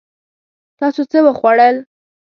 تاسو 0.79 1.01
څه 1.11 1.19
وخوړل؟ 1.25 1.75